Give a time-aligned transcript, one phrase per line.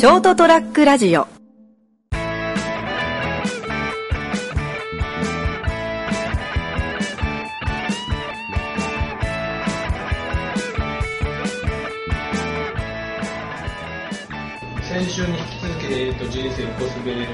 [0.00, 1.26] ショートトラックラジオ
[14.80, 17.26] 先週に引き続き、えー、と人生コスベレの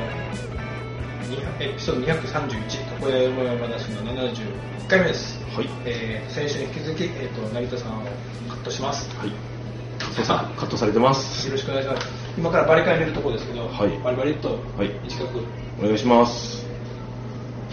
[1.22, 5.68] 200エピソード231床屋山々話の71回目です、はい。
[5.84, 8.06] えー先週に引き続き、えー、と成田さんを
[8.48, 9.30] カットしますはい。
[10.16, 11.46] そうさん、カットされてます。
[11.46, 15.40] よろしくお願いします今からバリカン入れるところですけど、はいバリバリっとはい短く、
[15.80, 16.66] お願いします。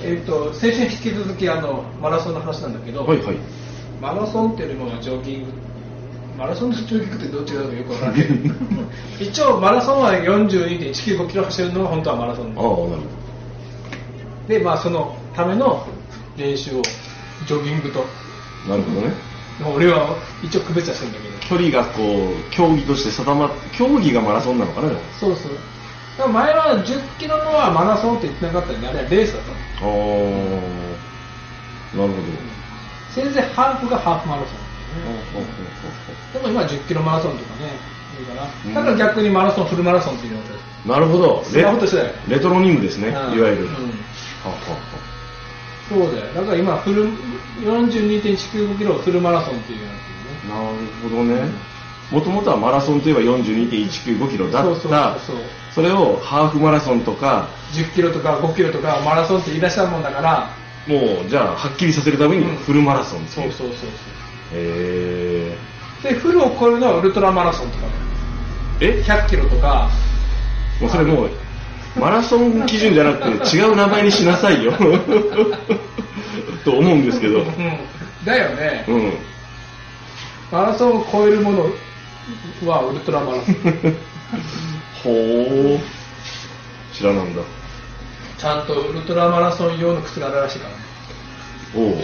[0.01, 3.37] えー、と先週に引き続きあのマラソンの話なんだけど、はいはい。
[4.01, 5.51] マラソンっていうよりもジョギング
[6.37, 8.27] マラソンとジョギングってどっちだかよくわからない
[9.21, 12.97] 一応マラソンは42.195キロ走るのが本当はマラソンああ、なるほ
[14.47, 15.85] でまあそのための
[16.37, 16.81] 練習を
[17.47, 18.05] ジョギングとど。
[18.69, 19.32] なるほどね。
[19.61, 21.33] 俺は一応区別はしてるんだけど。
[21.49, 25.51] 距離がこう、競技として定まっ競技がマラソンなのかなそうそう。
[26.17, 29.57] だから前は10キロのはマラソンって言ってなかったんであれはレースだったの。
[29.57, 29.93] あ
[31.93, 32.53] あ、なるほど。
[33.13, 34.63] せいぜいハーフがハーフマラソン
[36.33, 37.73] でも今は10キロマラソンとかね
[38.19, 38.73] いいかうん。
[38.73, 40.45] なだから逆にマラソンフルマラソンっていうのが。
[40.85, 41.43] なるほど。
[41.43, 42.13] スマホとしてだよ。
[42.27, 43.65] レトロニムですね、いわゆる。
[43.65, 43.69] うん。
[43.69, 43.69] は
[44.45, 44.55] あは
[45.89, 46.33] そうだよ。
[46.33, 47.09] だから今フル
[47.61, 51.73] 42.195キロをフルマラソンっていうやつあはあなるほどね。
[52.11, 55.19] もともとはマラソンといえば42.195キロだそうそうった。
[55.19, 55.37] そう
[55.73, 60.49] それをハーフマラソンとか、10キロとか5キロとかマラソンって言い出したもんだから
[60.87, 63.51] もう、じゃあ、はっきりさせるためにうんフルマラソンっていう。
[63.51, 63.89] そうそうそう
[64.53, 65.57] へ
[66.01, 67.85] そうでフルを超えるのはウルトラマラソンとか
[68.81, 68.99] え。
[68.99, 69.89] え？100キロとか
[70.81, 71.29] もうそれもう、
[71.99, 74.73] マラソン基準じゃなくて違う名前にしなさいよ。
[76.63, 77.39] と思うんですけど。
[77.39, 77.77] うん
[78.25, 79.13] だよね、うん。
[80.51, 81.69] マラソンを超えるもの
[82.65, 83.55] はウルトラマラソン
[85.03, 86.95] ほう。
[86.95, 87.41] 知らなんだ。
[88.37, 90.83] ちゃんとウルトラマラソン用の靴があるらしいからね
[91.75, 91.95] おう。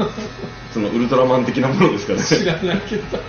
[0.72, 2.22] そのウルトラマン的なものですかね。
[2.22, 3.22] 知らないけどは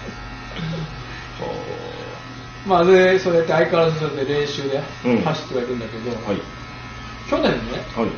[2.66, 6.42] まあでそれやって相変わらずそれで練習でうん走ってはいるんだけど、あはい。
[7.30, 7.58] 去年ね、
[7.96, 8.10] はい。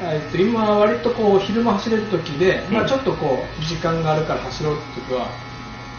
[0.00, 5.28] えっと今割とこう昼間走れる時で、まあ、うんちょっとこう時間があるから走ろうって時は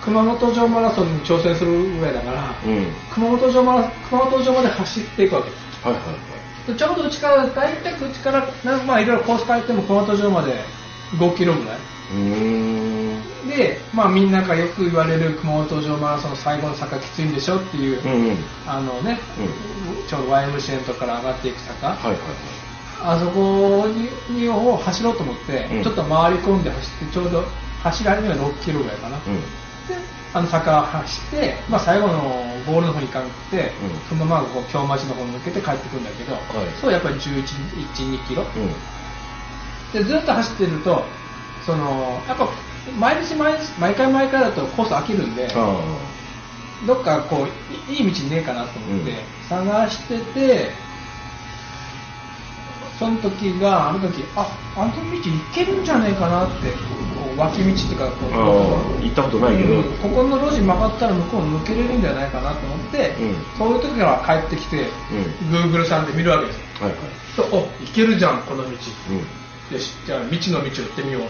[0.04, 2.88] 熊本城マラソンに挑戦するぐらいだから、うん。
[3.14, 6.72] 熊本城マラ熊本城まで走っていくわけですはいはいはい。
[6.72, 10.56] でちょうどうちから大体うちからなまあいろいろコース変えても熊本城まで
[11.18, 11.80] 5キロぐらい。
[13.48, 18.38] で、まあ、みんながよく言われる熊本城マラソンの最後の坂きついんでしょっていう、うんうん。
[18.66, 19.20] あのね、
[20.08, 22.18] ちょうど YMCA のとこから上がっていく坂、はいはい
[23.02, 27.44] あそこににを走ろうと思って、うんちょっと回り込んで走ってちょうど
[27.84, 29.26] 走り始めが6キロぐらいかな、はい。
[29.88, 29.96] で
[30.34, 32.22] あの坂走って、まあ、最後の
[32.68, 36.38] ゴールの方に行かなくて、うんそのままこう京町の方に抜けて帰ってくるんだけど、い
[36.82, 38.64] そうやっぱり11、1、2キロ、うん。
[38.64, 38.74] うん。
[39.94, 41.04] でずっと走ってると
[41.66, 42.50] そのやっぱ
[43.00, 45.82] 毎日毎日毎回毎回だとコース飽きるんであ
[46.86, 47.48] どっかこ
[47.90, 49.18] ういいい道ねえかなと思って、うん
[49.50, 50.70] 探してて
[53.00, 54.46] その時があの時あ
[54.76, 56.74] あの道行けるんじゃねえかなって
[57.38, 58.28] 脇道っていうかこ
[59.00, 59.02] う。
[59.02, 59.76] 行ったことないけど。
[59.76, 64.90] うんここの路地曲がったら向こう抜けれるんじゃないかなと思って、うんそういう時は帰ってきて、う
[65.50, 67.00] Google さんで見るわけですよはいはい。
[67.38, 68.76] とお行けるじゃんこの道うん。
[69.74, 71.24] よしじゃあ未知の道を行ってみよう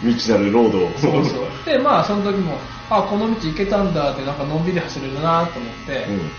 [0.08, 0.90] 未知なるロードを。
[0.96, 1.46] そうそう。
[1.66, 2.56] で、まあ、その時も、
[2.88, 6.30] あ、この道行けたんだって、なんかのんびり走れるなと思って、うん。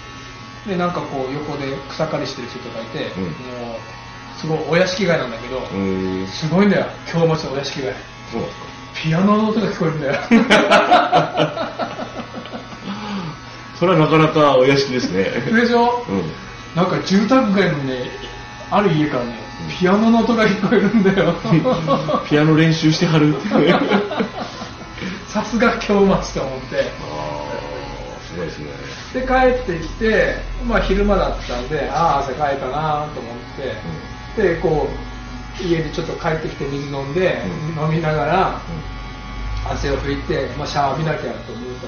[0.70, 5.60] で、なんかこう、横で草刈りしてる人とかいて、うんもう、すごいお屋敷街なんだけど。
[6.28, 7.94] すごいんだよ、京町のお屋敷街。
[8.32, 8.66] そうですか。
[9.02, 10.14] ピアノの音が聞こえるんだよ。
[13.80, 15.24] それはなかなかお屋敷ですね。
[15.24, 16.06] でしょ？
[16.08, 16.24] うん。
[16.76, 18.10] なんか住宅街のね、
[18.70, 19.40] ある家からね、
[19.80, 21.34] ピアノの音が聞こえるんだよ。
[22.30, 23.36] ピアノ練習してはる
[25.30, 26.92] さすが京町と思って。
[28.30, 28.68] あ、すごいですね。
[29.14, 29.34] で帰
[29.74, 30.36] ってきて、
[30.68, 37.42] まあ、昼間だったんでああ汗かいたなと思って、でこう家でちょっと帰ってきて水飲んで、
[37.78, 38.62] う飲みながら
[39.70, 41.88] 汗を拭いて、まあ、シャワー浴びなきゃと思った。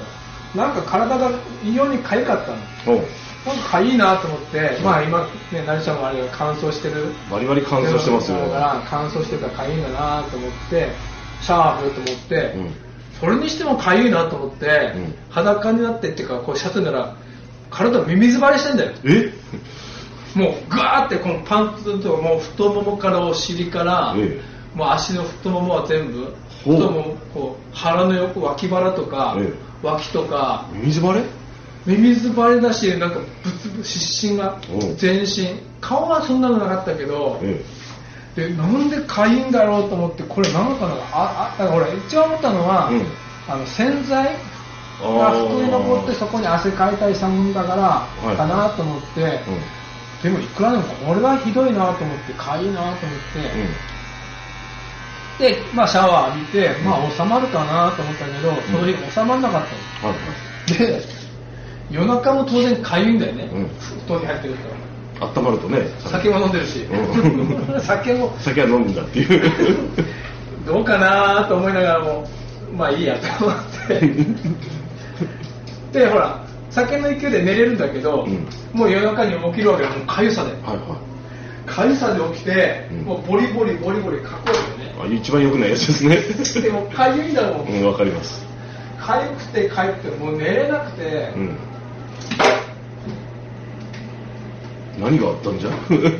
[0.60, 1.30] らなんか体が
[1.64, 2.56] 異様に痒かったの。
[3.44, 7.12] なんか痒いなと思って、まあ今ね成ちゃんもあれが乾燥してる。
[7.30, 8.38] バリバリ乾燥してますよ。
[8.38, 10.90] だから乾燥してたら痒いんだなと思って
[11.40, 12.74] シャワーと思って、うん。
[13.22, 14.66] それにしても痒いなと思って、
[14.96, 15.14] うん。
[15.30, 17.14] 裸になってっていうかこうシャツなら
[17.70, 18.92] 体ミミズ張りしてんだよ。
[19.04, 19.32] え？
[20.34, 24.40] もうガーってこのパンツともう太ももからお尻から、え
[24.74, 26.34] もう足の太ももは全部
[26.64, 29.52] 太ももこう腹の横脇腹とか、え
[29.84, 31.22] 脇とか水バレ
[31.86, 34.58] ミミズバレだしなんかブツブツ湿疹が
[34.96, 35.70] 全身。
[35.80, 37.62] 顔はそんなのなかったけど、え
[38.36, 43.06] でなんでかゆいんだろうと思ってこれ何かなああだから俺一番思ったのは、うん。
[43.48, 44.36] あの洗剤
[45.02, 47.74] えが服に残ってそこに汗かいたりしたもんだか
[48.24, 48.36] らい。
[48.36, 50.30] かなと思って、うん。
[50.30, 53.02] でもいくらでもこれはひどいなと思ってかゆいなと思って、
[55.38, 59.66] で、まあ、シャワー浴びて、まあ、収まるかなと思ったけど、その日収まらなかっ
[60.00, 60.12] たの。
[60.12, 60.18] は
[60.68, 60.72] い。
[60.72, 61.02] で、
[61.90, 63.68] 夜中も当然かゆいんだよね、うん。
[64.06, 64.91] 布団に入ってると。
[65.22, 65.86] 温まるとね。
[66.00, 68.34] 酒も飲んでるし、う酒も。
[68.40, 69.42] 酒は飲むんだっていう。
[70.66, 72.26] どうかなと思いながらも、
[72.76, 73.58] まあいいやと思っ
[73.88, 74.00] て。
[75.98, 78.46] で、ほら、酒の勢いで寝れるんだけど、うん。
[78.72, 80.52] もう夜中に起きるわけよ、もうかゆさで。
[80.52, 80.96] はいは
[81.66, 82.98] かゆさで起きて、うん。
[83.02, 85.14] もうボリボリボリボリかくわけよね。
[85.14, 86.62] いあ一番良くないやつですね。
[86.62, 87.68] でもかゆいんだもん。
[87.68, 88.44] うんわかります。
[88.98, 91.56] かゆくてかゆくてもう寝れなくて、うん
[94.98, 95.70] 何があったんじゃ？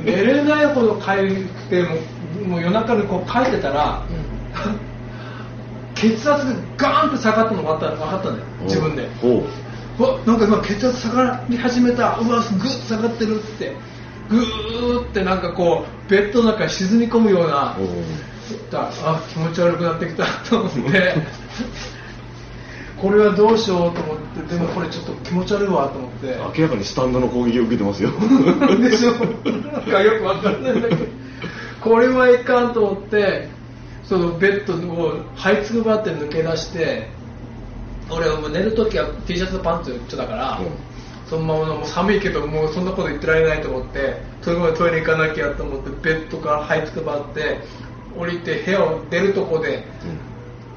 [0.05, 1.89] 寝れないほどかゆくても
[2.45, 4.03] うもう夜中にこう書いてたら、
[5.95, 9.09] 血圧がガーンって下がったのが分かった分かったんだよ自分で。
[9.99, 13.77] わなんか今血圧下がり始めたうわグッと下がってるって。
[14.31, 17.77] グーってなんかこうベッドの中に沈み込むような
[19.05, 21.15] あ気持ち悪くなってきたと思って
[23.03, 24.19] これはどうしようと思っ
[24.49, 26.37] てでもこれちょっと気持ち悪いわと思って。
[26.57, 28.11] 明らかにスタンドの攻撃を受けてますよ。
[28.79, 29.11] でしょ？
[29.11, 30.77] なんかよくわかんない。
[30.77, 31.05] んだけど
[31.81, 33.49] これはいかんと思って
[34.05, 37.09] そのベッドを這いつくばって抜け出して
[38.09, 40.67] 俺はもう寝るときは T シャツとパンツ一緒だから、うん。
[41.29, 47.59] そのままもう寒いけどもうそんなこと言ってられないと思ってそれまでトイレ行かなきゃと思ってベッドから這いつくばって
[48.17, 49.85] 降りて部屋を出るとこで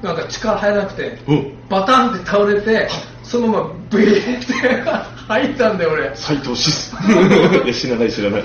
[0.06, 1.36] なんか力入らなくてうん。
[1.36, 2.88] うんバタンって倒れて
[3.22, 4.52] そのままブイーって
[5.26, 6.14] 吐いたんだよ俺。
[6.14, 6.94] 斎藤シス。
[7.64, 8.42] いや知らない知らない。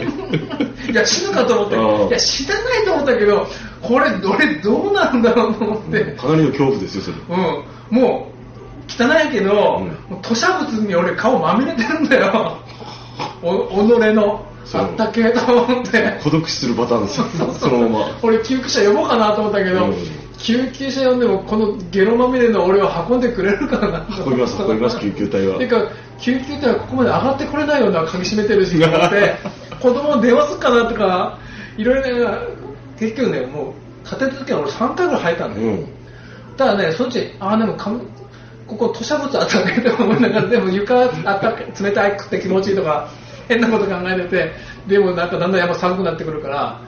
[0.92, 2.10] いや死ぬかと思って。
[2.10, 3.48] いや死なないと思ったけど
[3.82, 7.18] これ俺どうなるんだろうと思って、かなりの恐怖ですよそれ。
[7.30, 10.18] うん、もう汚いけど、うん。
[10.24, 12.58] 吐砂物に俺顔まみれてるんだよ。
[13.44, 14.46] お己の。
[14.74, 16.20] あったけと思って。
[16.24, 17.26] 孤独死するパターンですよ。
[17.60, 18.18] そのまま。
[18.24, 19.96] 俺救急車呼ぼうかなと思ったけど、うん
[20.44, 25.60] 救急車呼んでもこのゲロまみれの俺を運んでくれるかなと運びます運びます救急隊は。
[25.60, 25.88] てか
[26.20, 29.36] 救急隊はここまで上がってこれないような鍵閉めてるし と思って。
[29.82, 31.40] 子供に電話すっかなとか
[31.76, 32.38] いろいろね
[33.00, 33.74] 結局ねも
[34.04, 35.88] う立て続けに俺3回ぐらい吐いたんだよ、うん。
[36.56, 37.92] ただねそっちああでもか
[38.68, 43.10] ここ吐砂物あったけど思いながらでも床あったか冷たくて気持ちいいとか
[43.48, 44.52] 変なこと考えてて
[44.88, 46.82] でもなんかだんだんやっぱ寒くなってくるから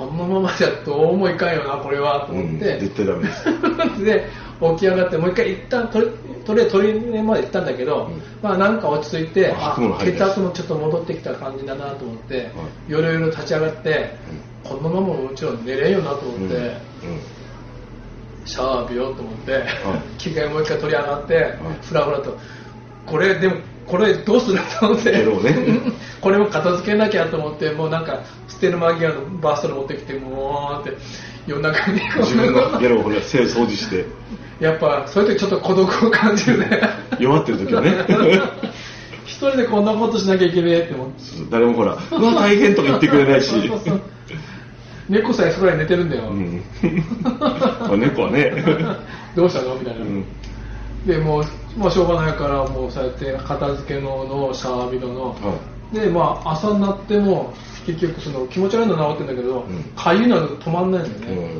[0.00, 3.44] このままじゃどうもいかんよなこれはとうん思って、絶対ダメです。
[4.02, 4.24] で
[4.60, 6.06] 起き上がってもう一回一旦とり
[6.46, 8.22] とりあえずトイレまで行ったんだけど、うん。
[8.42, 9.54] まあなんか落ち着いて
[10.02, 12.50] 血圧もちょっと戻ってきた感じだなと思って、
[12.88, 14.14] いよろよろ立ち上がって、
[14.64, 16.80] このままもちろん寝れんよなと思って、うん。
[18.46, 22.38] シャワー浴びようと思って、い着替えもう一回取り上がって、ふらふらと。
[23.04, 23.56] これでも
[23.90, 25.10] これどうすると思って。
[25.10, 25.24] ね。
[26.22, 30.96] これも片付けなきゃと思ってもうなんか捨てる間際のバストル持ってきてもうって
[31.46, 34.06] 夜中に自分のゲロをほら手掃除して。
[34.60, 36.80] やっぱそういう時ちょっと孤独を感じるね。
[37.18, 37.92] 弱ってる時はね。
[39.24, 41.14] 一人でこんなことしなきゃいけねえって思って
[41.50, 43.72] 誰もほらうわ大変とか言ってくれないし。
[45.08, 46.62] 猫さえそこらに寝てるんだよ、うん。
[47.40, 48.52] まあ猫はね。
[49.34, 49.74] どうしたの？
[49.74, 50.24] みたいな、うん。
[51.04, 51.44] でもう、
[51.76, 55.58] まあ、しょうがないからもうそうやって片付けののシャワー浴びのの、は
[55.92, 57.52] でまあ朝になっても
[57.86, 59.82] 結局その気持ち悪いのは治ってんだけどうん。
[59.96, 61.54] かゆいのは止まんないんだよいね、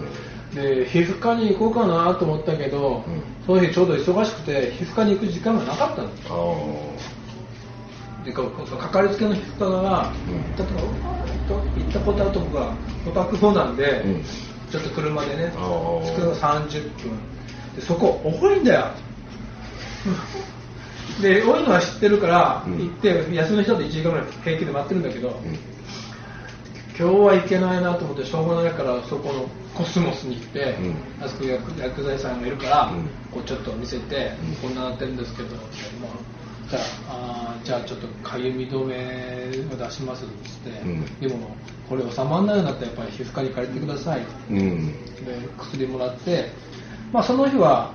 [0.55, 3.23] で皮膚科に行こうかなと思ったけど、うん。
[3.47, 6.09] その日ちょうど忙しくて皮膚科に行く時間がなかったの。
[6.09, 6.12] あ
[8.25, 10.35] でかそのかかりつけの皮膚科が、うん。
[10.35, 10.95] 行ったとこ
[11.76, 12.76] 行ったことあるとこが
[13.07, 14.25] お宅方なんで、うん。
[14.71, 15.55] ちょっと車でね着
[16.17, 17.19] くの30分。
[17.75, 18.90] でそこ多いんだよ
[21.21, 22.78] で多いのは知ってるから、うん。
[22.78, 25.40] 行って休みの人だと1時間ぐらい平気で待ってるんだけど、
[26.99, 31.25] 今日は行けないなと思ってしょうがないからそこのコスモスに行って、うん。
[31.25, 33.04] あそこ薬薬剤師さんがいるから、うん。
[33.30, 34.69] こうちょっと見せて、うん。
[34.69, 35.66] こんななってるんですけど、まあ、
[36.71, 36.78] じゃ
[37.09, 41.21] ああーじゃあちょっとかゆみ止めを出しますっつって、うん。
[41.21, 41.57] でも
[41.88, 44.92] これ収まらないようになったらやっぱり皮膚科に借りてください、うん。
[45.25, 46.50] で薬もらって、
[47.12, 47.92] まあ、その日は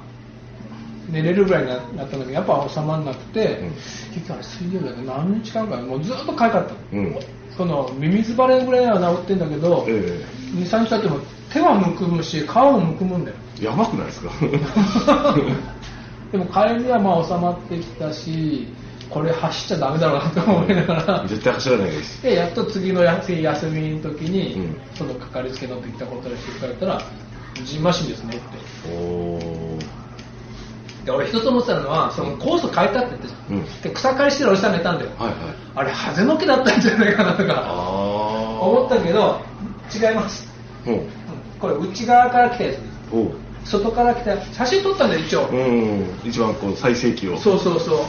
[1.10, 3.70] 寝れるぐらいにななったんだけどやっぱ収まらなくて、うん。
[4.14, 6.80] 結局あれ水曜日だけど何日間かもうずっとかゆかったの。
[6.94, 7.16] うん。
[7.56, 11.20] そのミミズバレぐらいは治ってんだけど、え23日経っても
[11.54, 13.38] 手はむくむし皮もむくむんだよ。
[13.62, 15.36] えやばくないですか？
[16.32, 18.68] でも帰りはまあ収まってきたし
[19.10, 21.26] これ走っちゃダメだろうなと思いながら。
[21.28, 22.22] 絶対走らないです。
[22.24, 24.76] でやっと次の休み休みの時に、うん。
[24.96, 27.02] そのかかりつけのって言ったことで振り返ったら
[27.64, 28.46] ジンマシンですねって。
[28.92, 30.05] おー
[31.06, 33.82] で俺一つ思ってたのはそのコース変えたって言ってうん。
[33.84, 35.38] で草刈りしてるおじさんがいたんだよ、はいはい。
[35.76, 39.40] あれハゼの木だったんじゃないかなとあかあ思ったけど
[39.94, 40.48] 違います。
[40.86, 40.94] おう。
[40.96, 41.10] うん。
[41.60, 42.82] これ内側から来たやつで
[43.66, 46.20] す外から来た写真撮ったんだよ一応、うん。
[46.24, 47.38] 一番こう最盛期を。
[47.38, 48.00] そうそうそう。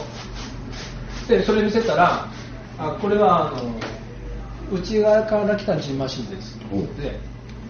[1.27, 2.27] でそれ見せたら
[2.77, 3.75] あこれはあの
[4.71, 6.59] 内側から来たジンマシンです。
[6.99, 7.19] で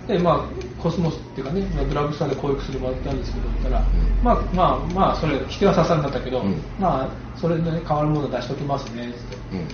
[0.08, 0.46] でまあ
[0.82, 4.24] コスモスっていうかねまあドラッグストアでこういう薬もらったんですけど言ったら、うん。
[4.24, 6.62] まあまあまあそれ否定はささんだったけど、うん。
[6.80, 9.18] まあそれで、ね、変わるもの出しときますねって。
[9.54, 9.68] うん。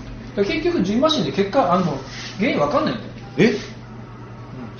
[0.46, 1.86] で結局ジンマシンで結果あの
[2.38, 3.54] 原因わかんないんだよ、え？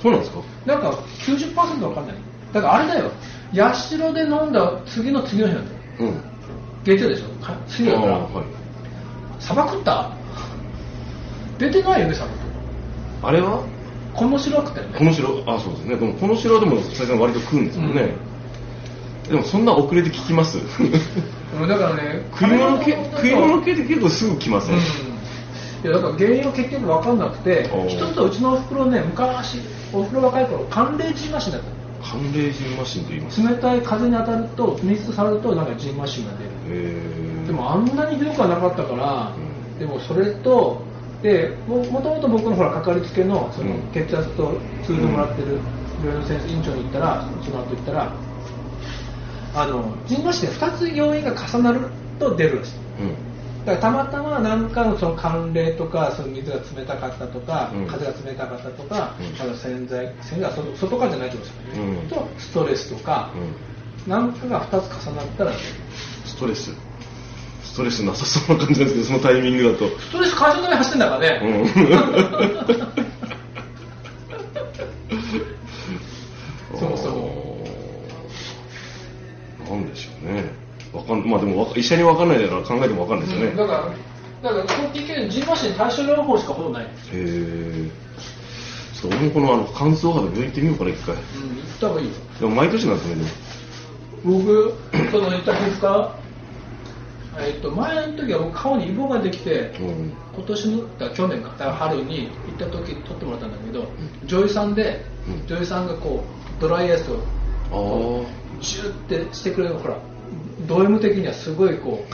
[0.02, 0.40] そうなんですか？
[0.66, 0.90] なんか
[1.26, 2.16] 90%わかんない。
[2.52, 3.10] だからあれだよ。
[3.54, 5.78] 八代で飲んだ次の次の日なんだよ。
[6.00, 6.20] うん。
[6.84, 7.44] 月曜でしょ？
[7.44, 8.18] か次だから。
[8.18, 8.44] はい。
[9.40, 10.10] 砂漠った？
[11.58, 12.38] 出てないよね砂漠
[13.22, 13.62] あれは？
[14.14, 14.98] この白くったよね。
[14.98, 15.96] この城あそうですね。
[15.96, 17.94] でもこの城でも最初割と食うんですもん。
[17.94, 18.14] ね、
[19.28, 20.58] でもそんな遅れて聞きます？
[20.58, 20.60] う
[21.64, 24.80] んだからね 食い物系食い物系系って結構すぐ来ません、うん。
[24.80, 24.84] い
[25.84, 29.60] やだから原因は結局分かんなくて一つはうちのおふくろね昔
[29.92, 31.66] おふくろ若い頃寒冷ジンマシンだった。
[32.04, 33.42] 寒冷ジンマシンと言います。
[33.42, 36.50] 冷たい風に当たると水と触るとなんかジンマシンが出る。
[36.68, 39.78] えー、でもあんなにひどくはなかったから、うん。
[39.78, 40.82] でもそれと
[41.24, 43.90] でももともと僕のほらかかりつけのそのうん。
[43.92, 45.58] 血圧とツールもらってる
[46.02, 48.12] 病院の先生院長に言ったらその後言ったら
[49.54, 51.88] あのジンマシンで2つ要因が重なる
[52.18, 52.72] と出るらしい。
[53.00, 53.16] うん。
[53.64, 57.86] だからたまたま何かのその寒冷とかその水が冷たかったとか、うん。
[57.86, 59.40] 風が冷たかったとか、うん。
[59.40, 62.08] あの洗剤洗剤は外外からじゃないってことですよね、うん。
[62.08, 63.56] とストレスとか、うん。
[64.06, 65.62] 何かが2つ重なったら出る
[66.26, 66.72] ストレス
[67.74, 69.88] ストレスなさそうな感じなんですけどそのタイミングだと。
[69.98, 71.48] ストレス会社のために走ってんだからね、う
[76.76, 76.78] ん。
[76.78, 77.66] そもそも。
[79.68, 80.44] なんでしょうね。
[80.92, 84.62] わかんまあでも医者に分かんないだから考えても分かんないですよね、うんだからだから
[84.92, 87.90] 結局ジンマシン対処療法しかほぼない、へえ
[88.92, 91.14] ちょっと俺もこのあの乾燥肌病院行ってみようかな一回。
[91.14, 92.12] うん、行った方がいいよ。
[92.38, 93.14] でも毎年なんですね。
[93.16, 94.74] でも僕
[95.10, 96.23] その言った皮膚科
[97.38, 100.12] えっと前の時は僕顔にイボができて、うん。
[100.34, 103.86] 今年の去年か春に行った時撮ってもらったんだけど、
[104.26, 105.46] 女優さんで、うん。
[105.46, 106.24] 女優さんがこ
[106.58, 107.18] うドライアイスを
[107.72, 109.98] あジューってしてくれるのほら
[110.66, 112.04] ド M 的にはすごいこ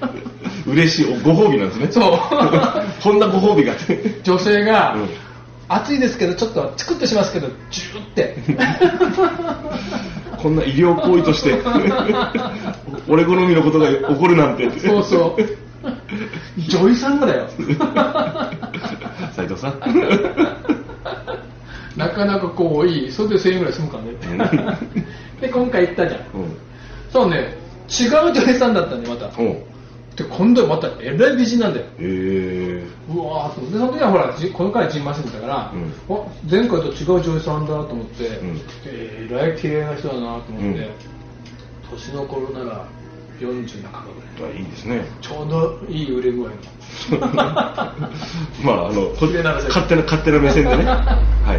[0.00, 0.10] あ
[0.66, 1.86] 嬉しいおご褒美なんですね。
[1.86, 2.18] うそう。
[3.02, 3.74] こんなご褒美が。
[4.22, 5.08] 女性が、うん。
[5.68, 8.36] 暑いですけどちょっとチクッとしますけどジューって。
[10.40, 11.60] こんな医療行為として
[13.08, 14.70] 俺好みのことが起こるなんて。
[14.78, 15.58] そうそう。
[16.68, 17.48] 女優さんがだよ。
[19.32, 19.80] 斉藤さん。
[21.96, 23.10] なかなかこういい。
[23.10, 24.78] それで1000円ぐらい済むからね。
[25.40, 26.20] で今回行ったじゃん。
[26.20, 26.56] うん。
[27.10, 27.56] そうね。
[27.88, 29.30] 違う女優さんだったんでまた。
[29.40, 29.56] おう。
[30.16, 31.86] で今度はまたえらい美人なんだよ。
[31.86, 35.92] へえうわーでその時はほらじこの回ジンマシンだから、うん。
[36.08, 38.60] お前回と違う女優さんだと思って、ん。
[38.84, 40.90] えらい綺麗な人だなと思って、うん。
[41.90, 42.84] 年の頃なら
[43.44, 44.00] 40半ば
[44.36, 45.04] ぐらいあいいですね。
[45.20, 46.54] ちょうどいい売れ具合の
[48.62, 50.84] まああの勝手な勝手な目線でね。
[50.84, 51.58] はい。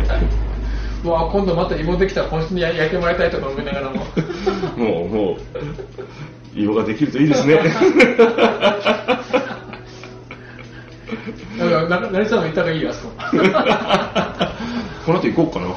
[1.04, 4.06] うわー今度また芋できたら今週に焼いてもらいたいとか思いながらも。
[4.76, 5.38] もうもう
[6.54, 7.56] 色ができるといいですね。
[11.58, 13.14] だからさんも行った方がいいよあそこ。
[15.06, 15.68] この後行こうかな。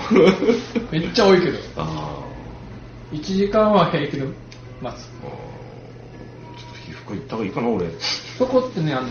[0.90, 1.58] めっちゃ多いけど。
[1.76, 2.18] あ
[3.12, 4.26] 1時間は平気で
[4.80, 7.90] 待つーちょっと皮膚科行った方がいいかな俺。
[8.38, 9.08] そこってねあの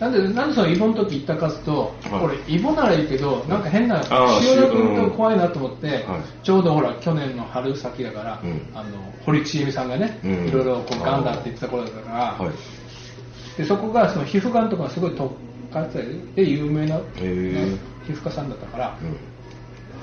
[0.00, 2.24] なんでなんでそのイボの時行ったかというと、はい。
[2.24, 4.02] 俺イボならいいけどなんか変な
[4.42, 6.04] 塩薬と怖いなと思って、はい。
[6.42, 8.62] ちょうどほら去年の春先だから、うん。
[8.74, 10.48] あの堀ちえみさんがね、うん。
[10.48, 13.58] いろいろこうガンだって言ってた頃だから、はい。
[13.58, 15.34] でそこがその皮膚がんとかがすごい特
[15.70, 16.02] 化で
[16.36, 17.78] 有名な、ー。
[18.06, 19.08] 皮膚科さんだったから、うん。
[19.08, 19.14] 行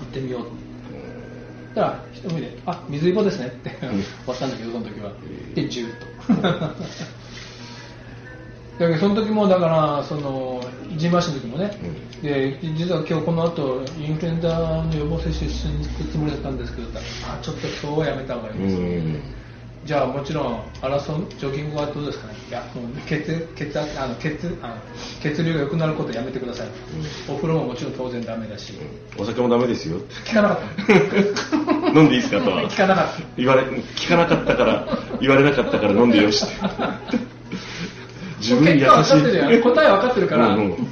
[0.03, 0.49] ってみようと。
[0.49, 0.66] そし
[1.77, 3.87] たら一目で「あ水イボですね」って終
[4.27, 5.11] わったんだけどその時は。
[5.53, 6.07] でジューッと。
[8.79, 10.61] だけどその時もだからその
[10.97, 11.71] ジンマシンの時もね、
[12.21, 14.49] で実は今日この後インフルエンザ
[14.83, 16.87] の予防接種しに行くつもりだったんですけど
[17.25, 19.36] あちょっと今日はやめた方がいいです、うん
[19.85, 22.33] じゃあもちろんマラソンジョギングはどうですかね？
[22.49, 24.75] いやもう血血圧あの血あの
[25.21, 26.67] 血流が良くなることやめてください、
[27.29, 28.73] お風呂ももちろん当然ダメだし、
[29.17, 29.99] お酒もダメですよ。
[30.25, 31.89] 聞かなかった。
[31.99, 32.69] 飲んでいいですかとは？
[32.69, 33.21] 聞かなかった。
[33.37, 36.43] 言われ、聞かなかったから、言われなかったから飲んでよし。
[36.45, 37.17] って。
[38.39, 39.61] 自分に優しい。
[39.61, 40.87] 答え分かってるから、うんうん。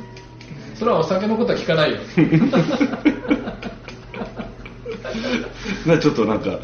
[0.76, 1.98] それはお酒のことは聞かないよ
[5.86, 6.60] なちょっとなんか、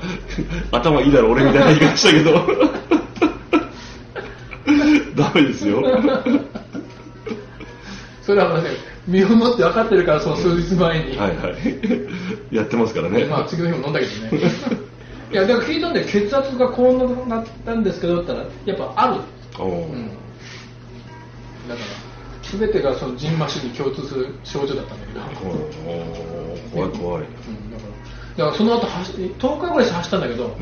[0.71, 2.31] 頭いいだろ俺みたいな言い方したけど。
[5.15, 5.83] ダメですよ。
[8.21, 8.69] それはね
[9.07, 12.55] 身をもって分かってるからその数日前に、はいはい。
[12.55, 13.25] やってますからね。
[13.25, 14.51] まあ次の日も飲んだけどね
[15.31, 16.91] いやだから聞いたんで血圧がこ
[17.25, 19.21] うなったんですけどったらやっぱある
[19.57, 20.09] おーうん
[21.69, 27.23] だから全てがそのジンマシンに共通する症状だったんだけど、おー怖い怖い。
[27.23, 27.70] うん、
[28.37, 30.57] だからその後走10日ぐらい走ったんだけど、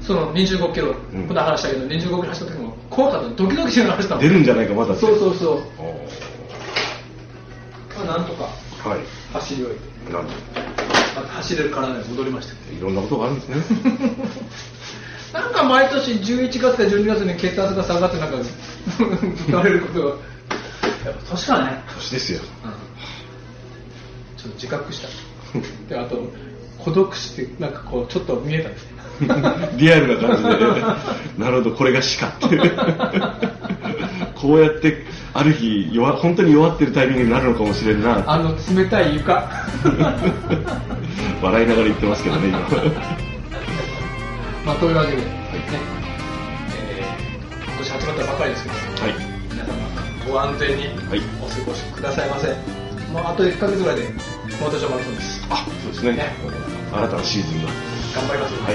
[0.00, 1.28] その25キロ、うん。
[1.28, 3.28] この話したけど25キロ走った時も怖かった。
[3.30, 4.20] ドキドキしながら走ったの。
[4.22, 4.94] 出るんじゃないかまだ。
[4.94, 6.06] そうそうそう、お
[8.04, 8.48] まあ、なんとか。
[9.32, 10.32] 走り終えてなんと。
[11.14, 12.72] また走れる体に戻りました。
[12.72, 13.56] いろんなことがあるんですね。
[15.32, 18.38] なんか毎年11月か12月に血圧が下がってなんか
[19.46, 20.08] 言われることが。
[21.04, 21.82] やっぱ年かね。
[21.94, 22.40] 年ですよ。
[24.36, 25.08] ちょっと自覚した。
[25.88, 26.22] で、あと、
[26.84, 29.00] 孤独死って、なんかこう、ちょっと見えたんですね。
[29.76, 30.48] リアルな感じで、
[31.38, 32.58] なるほど、これが死かって。
[34.34, 38.22] こうやって、ある日弱、本当に弱ってるタイミングになるのかもしれんな。
[38.26, 39.34] あの、冷たい床。
[41.42, 42.58] 笑いながら言ってますけどね、今。
[44.64, 45.22] まあ、というわけで、ね、
[46.88, 47.06] えー
[47.66, 49.14] 今年始まったばかりですけど、はい。
[49.50, 49.72] 皆様、
[50.28, 52.48] ご安全にはいお過ごしくださいませ。
[53.12, 54.02] もうあと1ヶ月ぐらいで、
[54.60, 55.44] モートショーマラソンです。
[55.50, 56.36] あ、そうですねね。
[56.92, 57.68] 新たなシーズンが。
[58.14, 58.54] 頑張ります。
[58.62, 58.74] はい。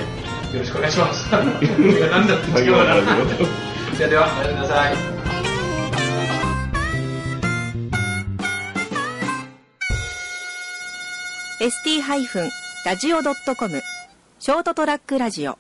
[0.54, 1.28] よろしくお願いします。
[1.36, 1.36] い
[2.00, 2.96] やなんだって違うかな。
[2.96, 3.06] はい
[3.98, 4.96] ではでは、おやすみなさい。
[12.86, 13.82] ST-radio.com
[14.40, 15.58] ショートトラックラジオ